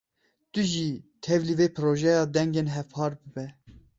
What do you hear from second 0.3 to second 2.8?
Tu jî tevlî vê projeya dengên